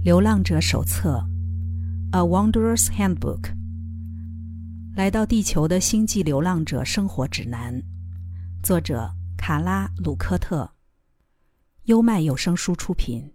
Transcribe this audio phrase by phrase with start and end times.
[0.02, 1.28] 《流浪者手册》
[2.16, 3.54] （A Wanderer's Handbook），
[4.96, 7.82] 来到地球的星际流浪者生活指南，
[8.62, 10.72] 作者卡拉·鲁科特，
[11.84, 13.34] 优麦有声书出品。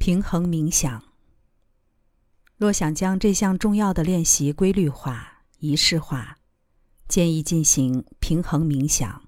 [0.00, 1.00] 平衡冥想。
[2.56, 6.38] 若想将这项重要的练习规律化、仪式化，
[7.06, 9.22] 建议进行平衡冥想。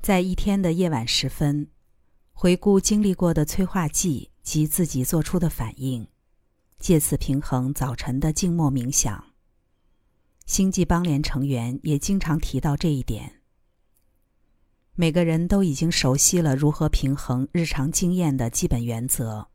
[0.00, 1.68] 在一天的夜晚时分，
[2.32, 4.30] 回顾经历过的催化剂。
[4.48, 6.08] 及自己做出的反应，
[6.78, 9.22] 借此平衡早晨的静默冥想。
[10.46, 13.42] 星际邦联成员也经常提到这一点。
[14.94, 19.48] 每个人都已经熟悉了如何平衡日常经验的基本原则，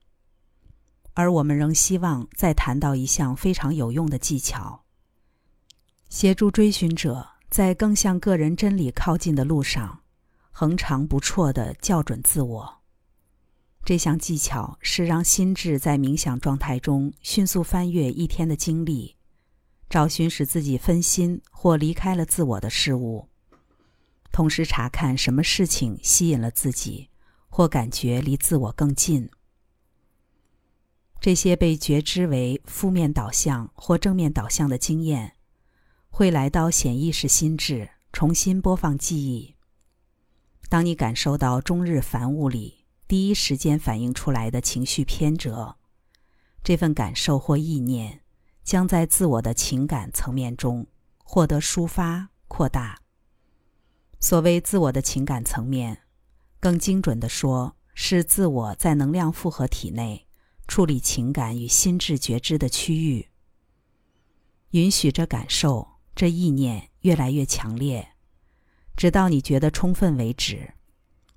[1.15, 4.83] 而我们仍希望再谈到一项非常有用的技巧，
[6.07, 10.01] 协助追寻者在更向个人真理靠近的路上，
[10.51, 12.82] 恒长不辍的校准自我。
[13.85, 19.17] 这项技巧是让心智在冥想状态中迅速翻阅一天的经历，
[19.89, 23.27] 找寻使自己分心或离开了自我的事物，
[24.31, 27.09] 同时查看什么事情吸引了自己，
[27.49, 29.29] 或感觉离自我更近。
[31.19, 35.33] 这些被觉知为负面导向或正面导向的经验，
[36.09, 39.55] 会来到潜意识心智，重新播放记忆。
[40.69, 42.82] 当你感受到终日烦物里。
[43.07, 45.77] 第一时间反映出来的情绪偏折，
[46.63, 48.21] 这份感受或意念
[48.63, 50.87] 将在自我的情感层面中
[51.17, 52.99] 获得抒发扩大。
[54.19, 56.03] 所谓自我的情感层面，
[56.59, 60.25] 更精准的说，是自我在能量复合体内
[60.67, 63.27] 处理情感与心智觉知的区域。
[64.71, 68.13] 允许这感受、这意念越来越强烈，
[68.95, 70.73] 直到你觉得充分为止，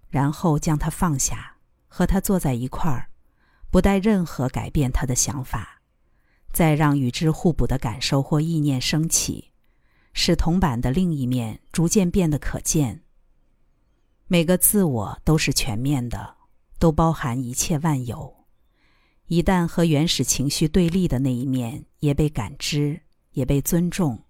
[0.09, 1.56] 然后将它放下。
[1.97, 3.09] 和他坐在一块儿，
[3.71, 5.81] 不带任何改变他的想法，
[6.53, 9.53] 再让与之互补的感受或意念升起，
[10.13, 13.03] 使铜板的另一面逐渐变得可见。
[14.27, 16.37] 每个自我都是全面的，
[16.79, 18.45] 都包含一切万有。
[19.29, 24.23] 一旦和原始情绪对立的那一面也被感知，也被尊重，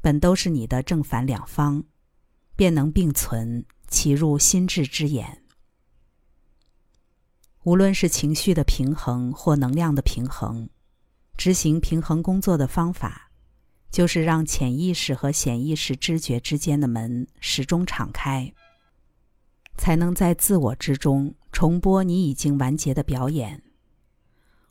[0.00, 1.84] 本都是你的正反两方，
[2.56, 5.44] 便能并存，其入心智之眼。
[7.64, 10.68] 无论是情绪的平衡或能量的平衡，
[11.36, 13.30] 执行平衡工作的方法，
[13.90, 18.54] 就是让潜意识和显意识知觉之间的门始终敞开，
[19.76, 23.62] 才能在自我之中重播你已经完结的表演。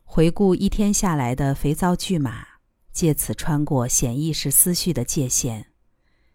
[0.04, 2.48] 回顾一天下来的肥皂剧码，
[2.92, 5.68] 借此穿过显意识思绪的界限，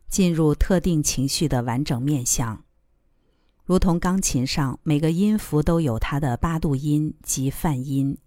[0.09, 2.65] 进入特定情绪的完整面相。
[3.65, 8.19] 如同钢琴上每个音符都有它的八度音及泛音，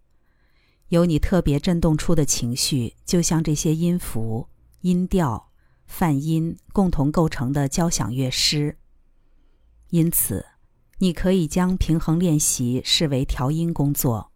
[0.87, 4.47] 由你特别震动出的情绪，就像这些音符、
[4.81, 5.51] 音调、
[5.85, 8.77] 泛音共同构成的交响乐诗。
[9.89, 10.45] 因此，
[10.99, 14.31] 你可以将平衡练习视为调音工作，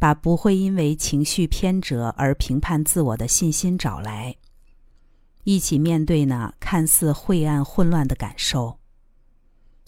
[0.00, 4.36] 把不会因为情绪偏折而评判自我的信心找来，
[5.44, 8.80] 一起面对那看似晦暗混乱的感受。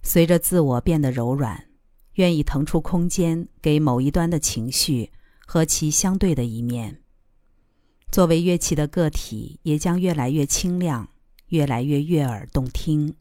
[0.03, 1.69] 随着自我变得柔软，
[2.15, 5.13] 愿意腾出空间给某一端的情绪
[5.47, 7.03] 和其相对的一面。
[8.11, 11.11] 作为乐器的个体，也将越来越清亮，
[11.49, 13.15] 越来越悦耳动听。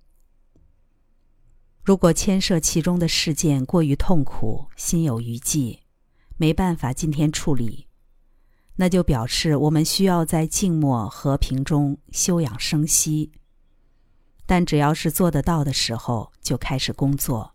[1.83, 5.79] 如果牵涉其中的事件过于痛苦，心有余悸，
[6.37, 7.87] 没办法今天处理，
[8.75, 13.31] 那就表示我们需要在静默和平中休养生息。
[14.49, 17.51] 但只要是做得到的时候，就开始工作。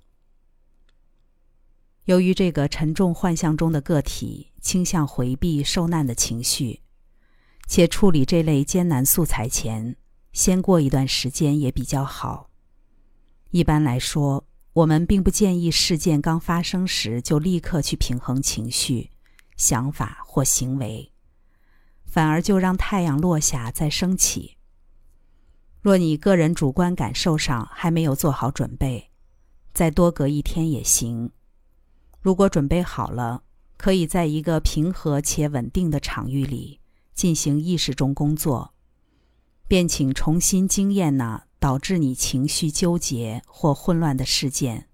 [2.04, 6.82] 由于这个沉重幻象中的个体倾向回避受难的情绪，
[7.66, 9.96] 且处理这类艰难素材前，
[10.32, 12.48] 先过一段时间也比较好。
[13.50, 19.10] 一般来说，我们并不建议事件刚发生时就立刻去平衡情绪、
[19.56, 21.10] 想法或行为，
[22.06, 24.58] 反而就让太阳落下再升起。
[25.84, 29.10] 若你个人主观感受上还没有做好准备，
[29.74, 31.30] 再多隔一天也行。
[32.22, 33.42] 如果准备好了，
[33.76, 36.80] 可以在一个平和且稳定的场域里
[37.12, 38.72] 进行意识中工作，
[39.68, 44.88] 便请重新经验那导致你情绪纠结或混乱的事件，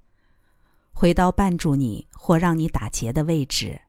[0.90, 3.82] 回到绊住你或让你打结的位置，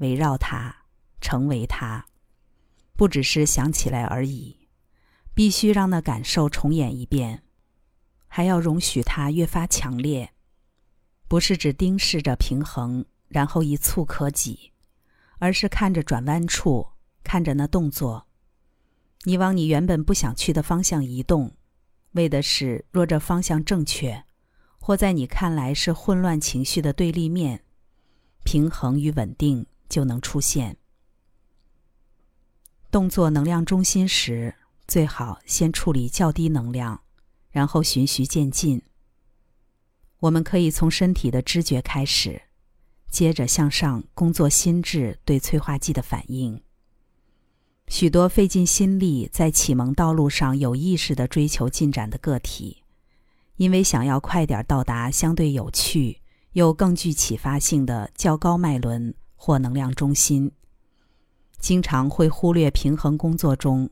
[0.00, 0.84] 围绕它，
[1.18, 2.04] 成为它，
[2.94, 4.65] 不只是想起来而已。
[5.36, 7.42] 必须让那感受重演一遍，
[8.26, 10.32] 还要容许它越发强烈。
[11.28, 14.72] 不是只盯视着平衡，然后一蹴可及，
[15.38, 16.86] 而是看着转弯处，
[17.22, 18.26] 看着那动作。
[19.24, 21.52] 你往你原本不想去的方向移动，
[22.12, 24.24] 为的是若这方向正确，
[24.78, 27.62] 或在你看来是混乱情绪的对立面，
[28.42, 30.78] 平衡与稳定就能出现。
[32.90, 34.54] 动作能量中心时，
[34.86, 37.02] 最好先处理较低能量，
[37.50, 38.82] 然后循序渐进。
[40.20, 42.42] 我们可以从身体的知觉开始，
[43.10, 46.62] 接着向上工作心智对催化剂的反应。
[47.88, 52.82] 许多费尽心力在启蒙道路上有意识的追求进展的个体，
[53.56, 56.20] 因为想要快点到达相对有趣
[56.52, 60.50] 又更具启发性的较高脉轮或能量中心，
[61.58, 63.88] 经常会忽略平衡工作中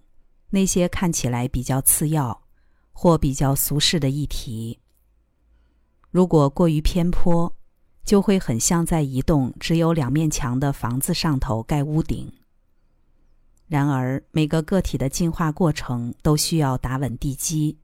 [0.50, 2.42] 那些看起来比较次要
[2.92, 4.80] 或比较俗世的议题。
[6.10, 7.56] 如果过于偏颇，
[8.04, 12.32] 就会很像在一栋只有两面墙的房子上头盖屋顶。
[13.66, 17.78] 然而，每个个体的进化过程都需要打稳地基，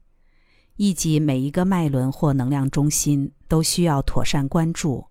[0.77, 5.07] 以及每一个脉轮或能量中心都需要妥善关注，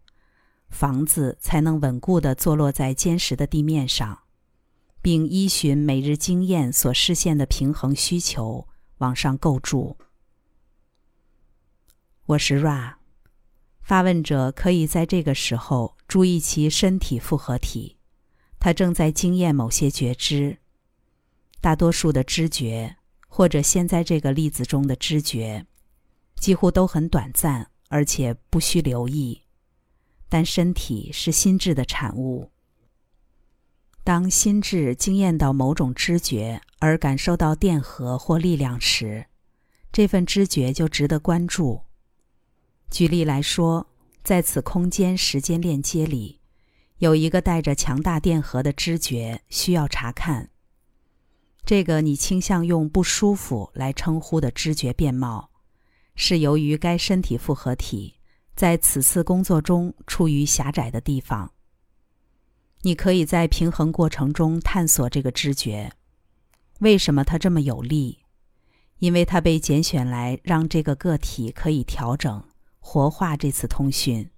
[0.70, 4.20] 房子才能稳固地坐落在坚实的地面上，
[5.02, 8.68] 并依循每日经验所实现的平衡需求
[8.98, 9.96] 往上构筑。
[12.26, 12.96] 我是 Ra，
[13.80, 17.96] 发问者可以在这个时候注意其身体复合体。
[18.58, 20.58] 他正在经验某些觉知，
[21.62, 25.66] 大多数的知觉，或者现在这个例子中的知觉，
[26.36, 29.42] 几乎都很短暂，而且不需留意。
[30.28, 32.52] 但身体是心智的产物。
[34.10, 39.26] 当心智经验到某种知觉而感受到电荷或力量时，
[39.92, 41.82] 这份知觉就值得关注。
[42.90, 43.86] 举例来说，
[44.24, 46.40] 在此空间时间链接里。
[46.98, 50.50] 有一个带着强大电荷的知觉需要查看。
[51.64, 55.50] 这个你倾向用不舒服来称呼的知觉面貌，
[56.16, 58.16] 是由于该身体复合体
[58.56, 61.52] 在此次工作中处于狭窄的地方。
[62.82, 65.92] 你可以在平衡过程中探索这个知觉，
[66.80, 68.20] 为什么它这么有力？
[68.98, 72.44] 因为它被拣选来让这个个体可以调整、
[72.78, 74.30] 活化这次通讯，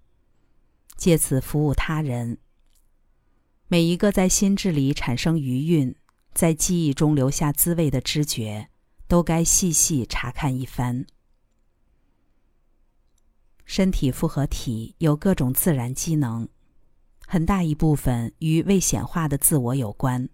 [0.96, 2.38] 借此服务他人。
[3.68, 5.94] 每一个在心智里产生余韵，
[6.32, 8.68] 在记忆中留下滋味的知觉，
[9.08, 11.06] 都该细细查看一番。
[13.64, 16.48] 身体复合体有各种自然机能，
[17.32, 20.28] 很大一部分与未显化的自我有关，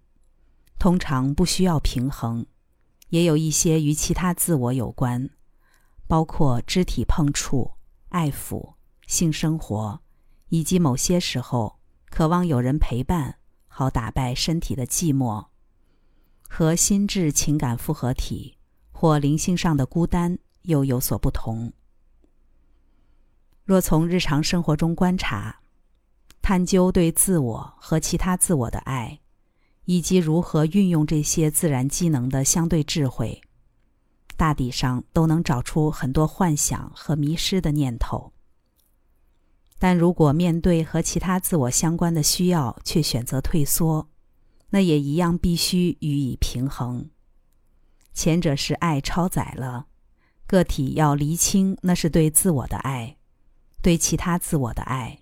[0.77, 2.43] 通常不需要平衡；
[3.07, 5.29] 也有一些与其他自我有关，
[6.07, 7.71] 包括肢体碰触、
[8.09, 8.73] 爱抚、
[9.07, 10.01] 性生活，
[10.49, 11.79] 以及某些时候。
[12.09, 13.37] 渴望有人陪伴，
[13.69, 15.45] 好打败身体的寂寞，
[16.49, 18.57] 和心智情感复合体
[18.91, 21.71] 或灵性上的孤单又有所不同。
[23.63, 25.61] 若从日常生活中观察、
[26.49, 29.19] 探究对自我和其他自我的爱，
[29.85, 33.39] 以及如何运用这些自然机能的相对智慧，
[34.35, 38.33] 大抵上都能找出很多幻想和迷失的念头。
[39.77, 44.09] 但如果面对和其他自我相关的需要却选择退缩，
[44.71, 47.11] 那也一样必须予以平衡。
[48.11, 49.85] 前者是爱超载了，
[50.47, 53.17] 个体要厘清那是对自我的爱，
[53.83, 55.19] 对其他自我的爱，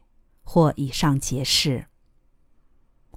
[0.50, 1.88] 或以上皆是；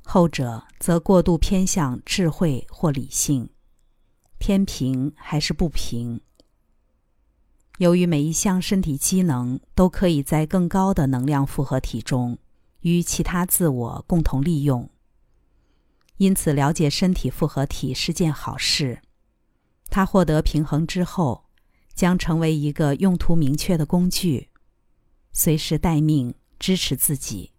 [0.03, 3.51] 后者则过度偏向智慧或理性，
[4.39, 6.21] 偏平还是不平。
[7.79, 12.37] 由于每一项身体机能都可以在更高的能量复合体中
[12.81, 14.91] 与其他自我共同利用，
[16.17, 19.01] 因此了解身体复合体是件好事。
[19.89, 21.45] 它获得平衡之后，
[21.95, 24.49] 将成为一个用途明确的工具，
[25.31, 27.51] 随时待命，支持自己。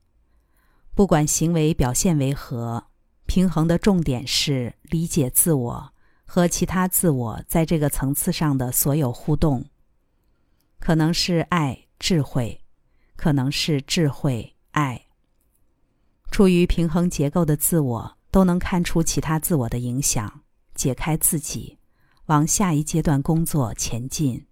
[0.96, 2.86] 不管行为表现为何，
[3.26, 5.94] 平衡的重点是理解自我
[6.26, 9.66] 和其他自我在这个层次上的所有互动。
[10.80, 12.62] 可能是爱智慧，
[13.16, 15.08] 可能是智慧爱。
[16.32, 20.42] 处于平衡结构的自我都能看出其他自我的影响，
[20.74, 21.78] 解开自己，
[22.26, 24.46] 往下一阶段工作前进。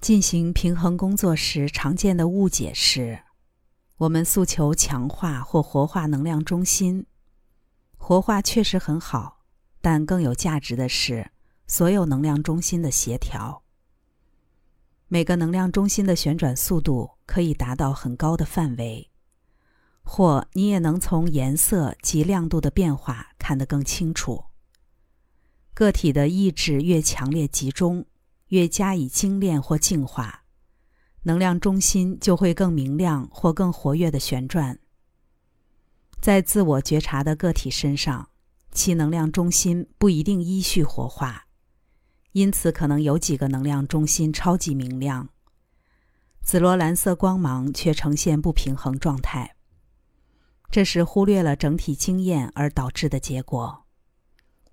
[0.00, 3.20] 进行平衡工作时，常见的误解是：
[3.98, 7.06] 我们诉求强化或活化能量中心。
[7.98, 9.42] 活化确实很好，
[9.82, 11.30] 但更有价值的是
[11.66, 13.62] 所有能量中心的协调。
[15.08, 19.10] 每个能量中心的旋转速度可以达到很高的范围，
[20.02, 24.44] 或你也能从颜色及亮度的变化看得更清楚。
[25.74, 28.06] 个体的意志越强烈集中，
[28.50, 30.44] 越加以精炼或净化，
[31.22, 34.78] 能量中心就会更明亮或更活跃的旋转。
[36.20, 38.28] 在自我觉察的个体身上，
[38.72, 41.46] 其能量中心不一定依序活化。
[42.32, 45.30] 因此，可能有几个能量中心超级明亮，
[46.42, 49.56] 紫罗兰色光芒却呈现不平衡状态。
[50.70, 53.84] 这是忽略了整体经验而导致的结果。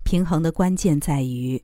[0.04, 1.64] 平衡的关键在于，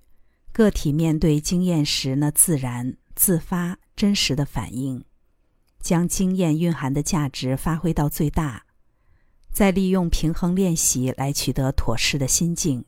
[0.53, 5.03] 个体面对经验时那自然、自发、真实的反应，
[5.79, 8.63] 将经验蕴含的价值发挥到最大，
[9.51, 12.86] 再利用平衡练习来取得妥适的心境。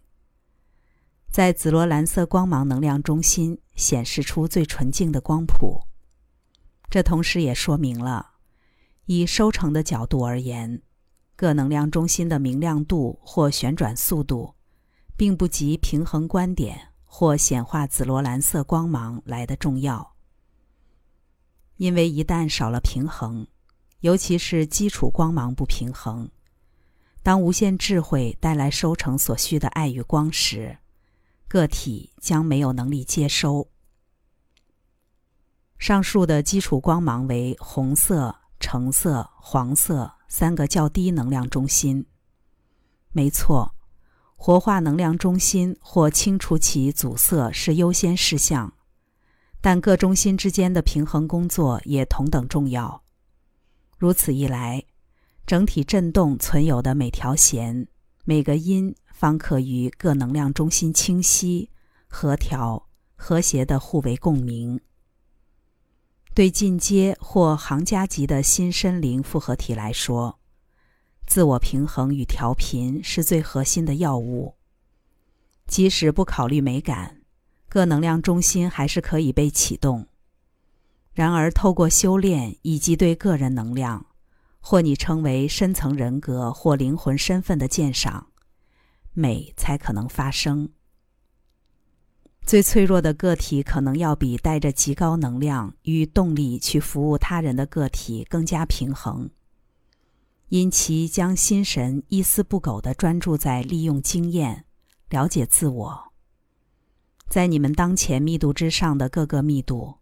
[1.31, 5.81] 在紫罗兰色光芒能量中心显示出最纯净的光谱，
[6.87, 8.33] 这同时也说明了，
[9.05, 10.83] 以收成的角度而言，
[11.35, 14.53] 各能量中心的明亮度或旋转速度，
[15.17, 20.17] 并不及平衡观点或显化紫罗兰色光芒来的重要。
[21.77, 23.47] 因为一旦少了平衡，
[24.01, 26.29] 尤其是基础光芒不平衡，
[27.23, 30.77] 当无限智慧带来收成所需的爱与光时，
[31.47, 33.69] 个体将没有能力接收。
[35.77, 42.05] 上述的基础光芒为红色、橙色、黄色三个较低能量中心。
[43.13, 43.74] 没错，
[44.35, 48.73] 活化能量中心或清除其阻塞是优先事项，
[49.61, 53.03] 但各中心之间的平衡工作也同等重要。
[53.97, 54.83] 如此一来，
[55.47, 57.87] 整体振动存有的每条弦、
[58.23, 58.95] 每个音。
[59.15, 61.69] 方可与各能量中心清晰、
[62.05, 64.77] 和调、和谐的互为共鸣。
[66.33, 70.37] 对进阶或行家级的新身灵复合体来说，
[71.25, 74.55] 自我平衡与调频是最核心的要务。
[75.67, 77.21] 即使不考虑美感，
[77.67, 80.07] 各能量中心还是可以被启动。
[81.11, 84.05] 然而，透过修炼以及对个人能量，
[84.59, 88.27] 或你称为深层人格或灵魂身份的鉴赏。
[89.13, 90.69] 美才可能发生。
[92.45, 99.29] 最脆弱的个体可能要比带着极高能量与动力去服务他人的个体更加平衡，
[100.49, 104.65] 因其将心神一丝不苟地专注在利用经验、
[105.09, 106.13] 了解自我。
[107.27, 109.95] 在你们当前密度之上的各个密度，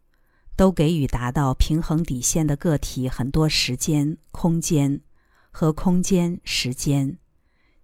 [0.55, 5.01] 都给予达到平衡底线的个体很多时间、空间
[5.49, 7.17] 和空间、时间。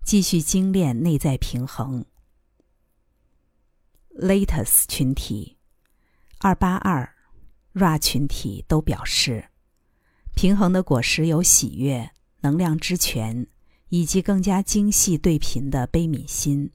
[0.02, 2.04] 继续精炼内在平衡。
[4.16, 5.58] Latest 群体、
[6.40, 7.14] 二八二、
[7.74, 9.50] Ra 群体都表示，
[10.34, 12.10] 平衡的果实有喜悦、
[12.42, 13.48] 能量之泉，
[13.90, 16.72] 以及更加精细对频的悲悯心。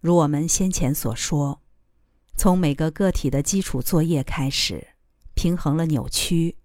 [0.00, 1.60] 如我们先前所说，
[2.36, 4.88] 从每个个体的基础作业开始，
[5.34, 6.56] 平衡了扭曲，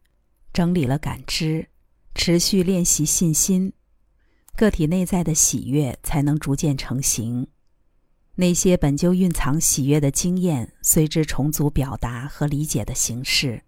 [0.53, 1.69] 整理了感知，
[2.13, 3.73] 持续练习信心。
[4.55, 7.47] 个体内在的喜悦才能逐渐成型，
[8.35, 13.63] 那些本就蕴藏喜悦的经验，随之重组表达和理解的形式。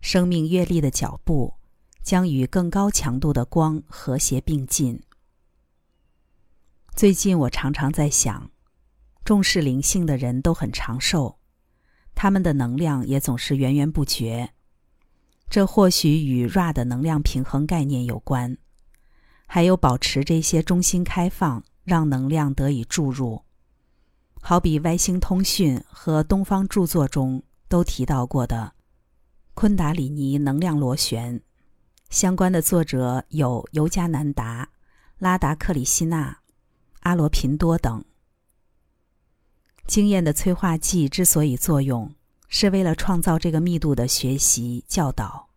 [0.00, 1.54] 生命阅历的脚步
[2.02, 5.00] 将与更高强度的光和谐并进。
[6.94, 8.50] 最近我常常在想，
[9.24, 11.38] 重视灵性的人都很长寿，
[12.14, 14.52] 他们的能量也总是源源不绝。
[15.48, 18.58] 这或许与 Ra 的能量平衡概念有关。
[19.46, 23.42] 还有保持这些中心开放，让能量得以注入。
[24.40, 28.72] 好比外星通讯和东方著作中都提到过的
[29.54, 31.42] 昆达里尼能量螺旋，
[32.12, 34.68] 相关的作者有尤加南达、
[35.16, 36.40] 拉达克里希纳、
[37.00, 38.04] 阿罗频多等。
[39.86, 42.14] 经验的催化剂之所以作用，
[42.48, 45.48] 是为了创造这个密度的学习教导。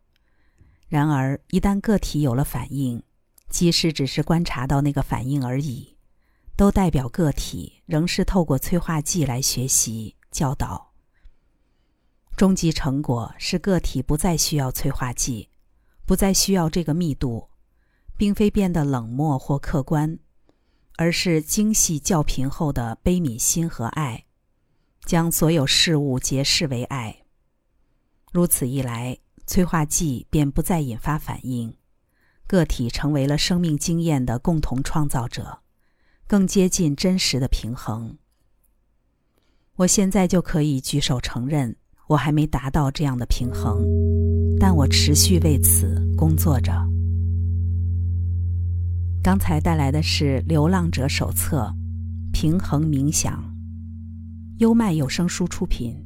[0.88, 3.04] 然而，一旦个体有了反应，
[3.50, 5.98] 即使只是观察到那个反应而已，
[6.56, 10.94] 都代表个体仍是透过催化剂来学习教导。
[12.38, 15.50] 终极成果是个体不再需要催化剂，
[16.06, 17.50] 不再需要这个密度，
[18.16, 20.20] 并非变得冷漠或客观，
[20.98, 24.26] 而是精细校平后的悲悯心和爱，
[25.04, 27.24] 将所有事物皆视为爱。
[28.32, 31.76] 如此一来，催化剂便不再引发反应。
[32.48, 35.62] 个体成为了生命经验的共同创造者，
[36.28, 38.20] 更接近真实的平衡。
[39.78, 41.76] 我现在就可以举手承认，
[42.08, 43.84] 我还没达到这样的平衡，
[44.60, 46.72] 但我持续为此工作着。
[49.24, 51.74] 刚才带来的是《流浪者手册》，
[52.32, 53.44] 平衡冥想，
[54.60, 56.05] 优麦有声书出品。